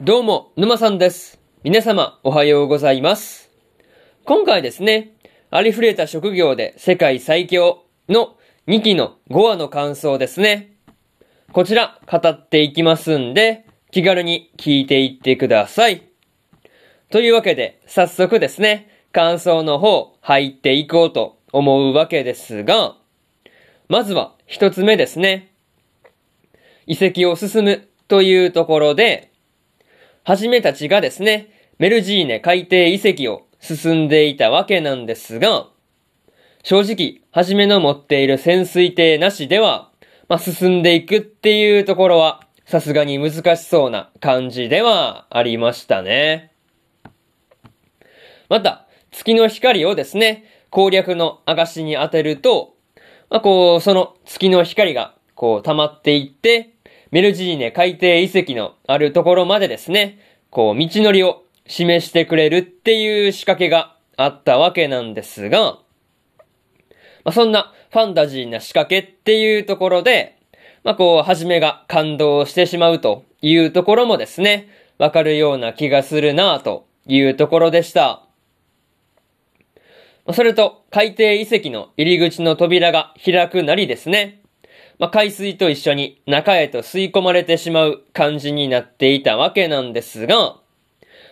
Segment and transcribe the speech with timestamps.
[0.00, 1.38] どうも、沼さんです。
[1.62, 3.48] 皆様、おはようございます。
[4.24, 5.12] 今回ですね、
[5.52, 8.34] ありふれた職業で世界最強の
[8.66, 10.72] 2期の5話の感想ですね。
[11.52, 16.02] こちら、語っていきますんで、気軽に聞いていってください。
[17.10, 22.96] というわけで、早速ですね、感想の方、入っていこうと思うわけですが、
[23.88, 25.52] まずは一つ目ですね。
[26.88, 29.30] 遺跡を進むというところで、
[30.24, 35.68] はじめたちがですね、メルジーネ海底遺跡を進んでいたわけなんですが、
[36.62, 39.90] 正直、はじめの持っている潜水艇なしでは、
[40.30, 46.52] まあ、進んでいくっていうところは、さすがに難しそうな感じではありましたね。
[48.48, 52.76] また、月の光をですね、攻略の証に当てると、
[53.28, 56.73] まあ、こう、その月の光が、こう、溜まっていって、
[57.14, 60.18] メルジーネ海底遺跡のあるところまでですね、
[60.50, 65.78] こう、道のりを示してくれるっていう仕掛けがあったわけなんですが、
[67.22, 70.40] まあ、そんなファンタジーな仕掛けっていうところで、
[70.82, 74.68] まあ、こう、はじめが感動してしまうというところもですね、
[74.98, 78.24] わかるような気がするなというところでした。
[80.32, 84.40] それと、海底遺跡の入り口の扉が開くなりですね。
[84.98, 90.56] まあ、海水と一緒に中へと吸い込まれてしまう感じになっていたわけなんですが、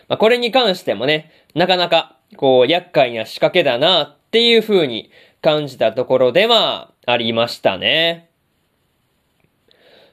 [0.07, 8.29] まあ、これに関してもね、なかなか、こう、厄介な仕掛けだなっていう風に感じたところではありましたね。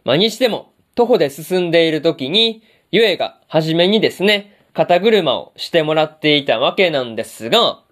[0.04, 2.62] まあ、にしても、徒歩で進んでいる時に、
[2.92, 7.82] ゆえが初めにですね、肩車をしてもらっていたわけなんですが、ま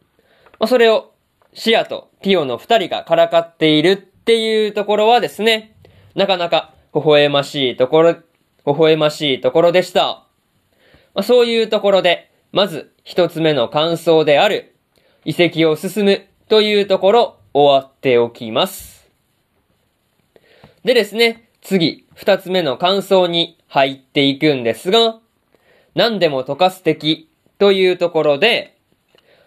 [0.61, 1.12] あ、それを
[1.55, 5.75] シアとティオの二人がからかっているっていうところはですね、
[6.15, 8.23] なかなか微笑ましいところ、微
[8.67, 10.27] 笑ましいところでした。
[11.15, 14.75] まあ、そういうところで、まず一つ目の感想である、
[15.25, 19.08] 遺跡を進むというところ終わっておきます。
[20.85, 25.20] でですね、次、二つ目の感想に入っていくんですが、
[25.95, 28.77] 何でも溶かす敵というところで、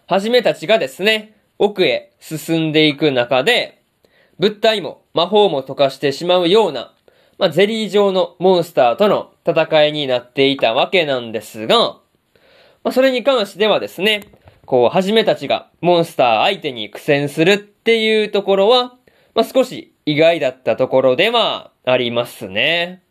[0.07, 3.80] はじめたちがですね、奥へ進んでいく中で、
[4.41, 6.91] 物体も魔法も溶かしてしまうような、
[7.37, 11.99] まあ、ゼリー状のモンスターとの戦いになっていたわけなんですが、ま
[12.85, 14.23] あ、それに関してはですね、
[14.65, 18.95] こう、はじめたちがモンスター相手に苦戦するっていうところは、
[19.35, 23.03] まあ、少し意外だったところではありますね。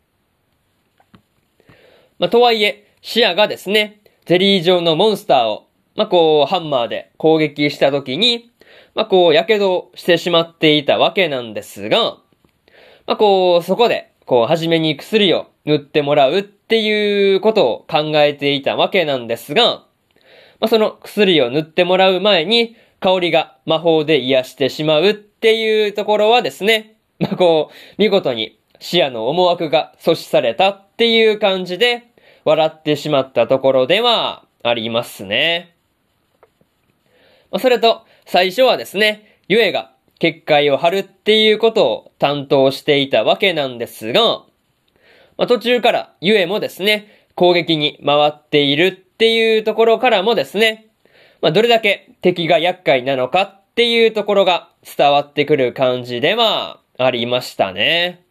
[2.19, 8.50] まあ、とはいえ、シアがですね、ゼリー状のモンスターをまあ、こう、ハンマーで攻撃した時に、
[8.95, 12.17] まあ、こう、火傷をしてしまっていたわけなんですが、
[13.07, 19.85] まあ、こう、そこで、こう、初めに薬を塗ってもらうっていうことを考えていたわけなんですが、
[20.59, 32.11] まあ、その薬を塗ってもらう前に、香りが魔法で癒してしまうっていうところはですね、まあ、こう、見事に視野の思惑が阻止されたっていう感じで、
[32.45, 35.75] 笑ってしまったところではありますね。
[37.59, 44.21] それと、最初はですね、ゆえが結界を張るっていうことを担当していたわけなんですが、
[45.37, 50.87] まあ、途中からゆえもですね、攻撃に回っているっていうところからもですね、
[51.41, 58.23] まあ、どれだけ敵が厄介なのかっていうところが伝わってくる感じではありましたね。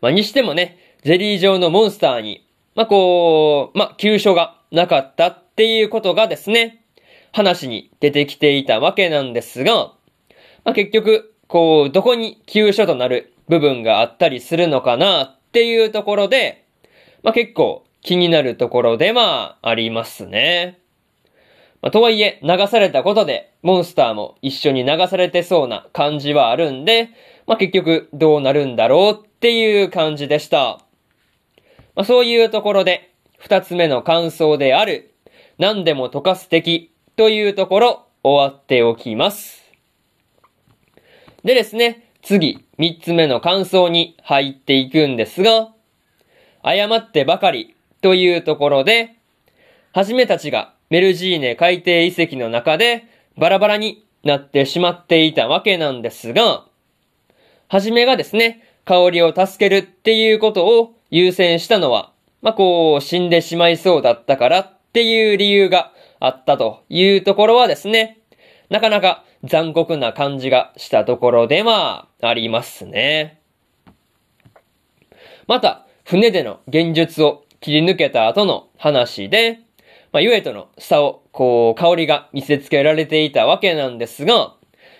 [0.00, 6.83] まあ、にしてもね、ゼリー状のモンスターに、まあ、こう、まあ、急所がなかったっていうことがですね、
[7.34, 9.92] 話に出てきていたわけなんですが、
[10.64, 16.64] まあ、結局、こう、どこに急所となる部分があったりするのかなっていうところで、
[17.24, 20.78] まあ、結構気になるところではありますね。
[21.82, 27.08] まあ、とはいえ、流されたことで、モンスターも一緒に流されてそうな感じはあるんで、
[27.48, 30.78] まあ、結局どうなるんだろうっていう感じでした。
[31.96, 35.16] まあ、そういうところで、二つ目の感想である、
[35.58, 39.62] 何でも溶かす敵というところ、終わっておきます。
[41.44, 45.72] でですね、次、三つ目の感想に入っていくんですが、
[46.62, 49.14] 誤ってばかりというところで、
[49.92, 53.04] はじめたちがメルジーネ海底遺跡の中で
[53.38, 56.64] バラバラになってしまっていたわけなんですが、
[57.68, 62.10] はじめがですね、香りを助けるっていうことを優先したのは、
[62.42, 65.93] まあ、こう、死んでしまいそうだったからっていう理由が
[66.26, 68.18] あったというところはですね、
[68.70, 73.40] なかなか残酷な感じがしたところではありますね。
[75.46, 79.60] また、船での現術を切り抜けた後の話で、
[80.12, 84.54] まあ、ゆえとの差を、こう、香りが見せつけられていたわけなんですが、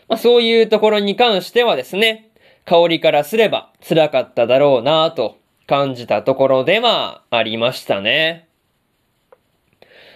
[0.09, 2.31] まあ、そういうところに関してはですね、
[2.65, 8.49] 香りからすれば辛かっただろうなと感じたところではありましたね。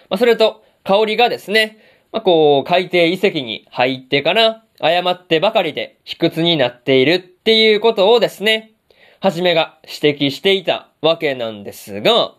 [0.09, 1.77] まあ、それと、香りがですね、
[2.11, 8.71] まあ、こう、海底遺跡に入ってから誤ってばかりで卑屈になっているっていうことをですね、
[9.19, 12.33] はじめが指摘していたわけなんですが、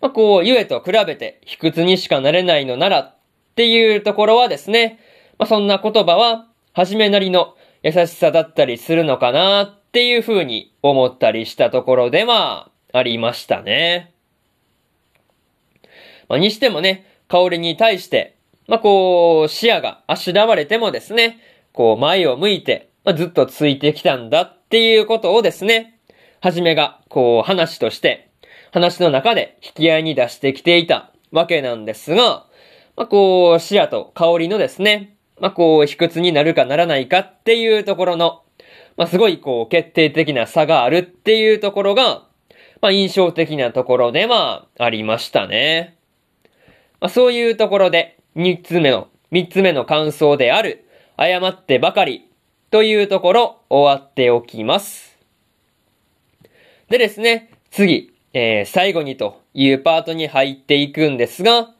[0.00, 3.16] まあ、こう、ゆえと比べて卑屈にしかなれないのならっ
[3.56, 4.98] ていうところはですね、
[5.38, 14.14] まあ、そんな言葉は、はじめなりの優しさだったりするのかなっていうふうに思ったりしたところではありましたね。
[16.30, 18.36] まあ、にしてもね、香りに対して、
[18.66, 21.38] まあ、こう、視野があしらわれてもですね、
[21.72, 25.98] こう、前を向いて、まあ、ずっとついてきたんだっていうことをですね、
[26.40, 28.30] はじめが、こう、話として、
[28.72, 32.46] 話の中で引き合いに出してきていたわけなんですが、
[32.96, 38.42] まあ、こう、視野と香りのですね、まあ、こう、卑屈になるかならないかっていうところの、
[38.96, 42.24] まあ、すごいこう、決定的な差があるっていうところが、
[42.80, 45.97] まあ、印象的なところではありましたね。
[47.00, 50.84] まあ、そういうところで、三つ目の、三つ目の感想である、
[51.18, 52.28] 謝ってばかり
[52.70, 55.18] というところ終わっておきます。
[56.88, 61.70] でですね、次、えー、最後にというパートに入っていくんですが、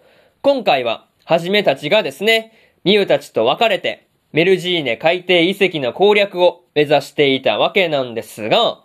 [0.43, 2.53] 今回は、はじめたちがですね、
[2.85, 8.85] ミュウたちと別れて、メルジーネ海底遺跡の攻略を目指していたわけなんですが、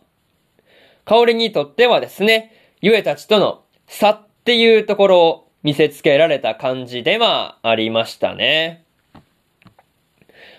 [1.05, 2.51] カオリにとってはですね、
[2.81, 8.83] ユエたちとの差っていうところを見せつけられた感じではありましたね。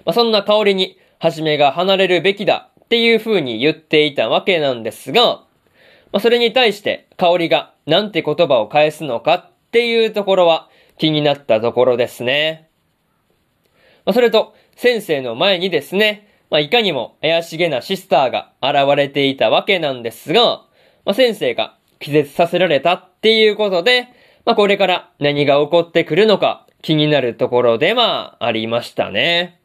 [0.05, 5.23] まあ、そんな香りに、はじめが離れるべきだっていう風に言っていたわけなんですが、
[6.12, 10.69] まあ、それに対して香りがなんて言葉を返すのかっていうところは
[10.99, 12.69] 気になったところですね。
[14.05, 20.62] まあ、それと、先生の前にですね、まあ、いかにも怪しげなシスターが現れていたわけなんですが、
[21.05, 24.09] まあ、先生が気絶させられたっていうことで、
[24.44, 29.58] まあ、これから何が起こってくるのか気になるところではありましたね。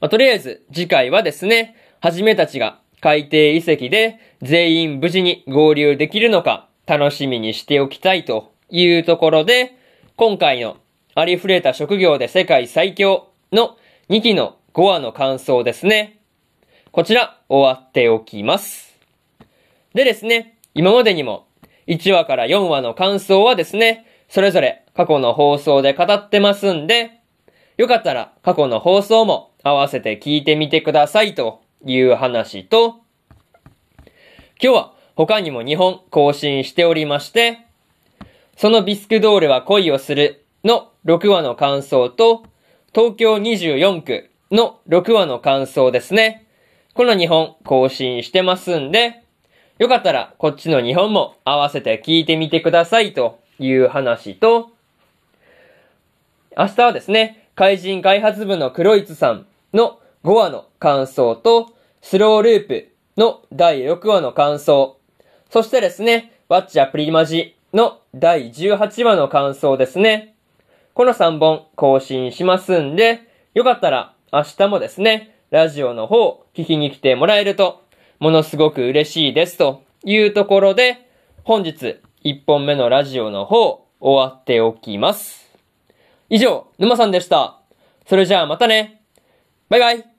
[0.00, 9.76] まあ、とりあえず次回はですね、はじめたちが海底遺跡で全員無事に合流できるのか楽しみにしておきたいというところで、
[10.16, 10.76] 今回の
[11.14, 13.76] ありふれた職業で世界最強の
[14.08, 16.20] 2期の5話の感想ですね。
[16.92, 18.96] こちら終わっておきます。
[19.94, 21.46] でですね、今までにも
[21.86, 27.10] 1話から4話の感想はですね、それぞれ過去の放送で語ってますんで、
[27.76, 33.00] よかったら過去の放送も合わせて聞いてみてくださいという話と、
[34.62, 37.58] 今日は他にも2本更新しておりまして、
[38.56, 42.44] そのビスクドールは恋をするの6話の感想と、
[42.94, 46.46] 東京24区の6話の感想ですね。
[46.94, 49.21] この2本更新してますんで、
[49.78, 54.70] よかったらこっちの2本も合わせて聞いてみてくださいという話と、
[56.56, 64.98] 明日はですね、怪人開発部の黒イツさんの5話の感想と、スローループの第6話の感想、
[65.50, 70.34] そしてですね、ワッチャプリマジの第18話の感想ですね。
[70.94, 73.20] この3本更新しますんで、
[73.54, 77.81] よかったら明日もですね、ラジオの方聞きに来てもらえると、
[78.22, 81.08] ものすごく嬉しいですというところで、
[81.42, 85.50] 本日1本目のラジオの方終わっておきます。
[86.30, 87.58] 以上、沼さんでした。
[88.06, 89.02] それじゃあまたね。
[89.68, 90.11] バイバイ。